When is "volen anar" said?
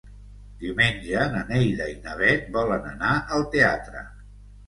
2.57-3.11